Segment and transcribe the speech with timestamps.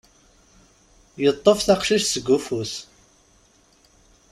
[1.23, 2.73] Yeṭṭef taqcict seg ufus.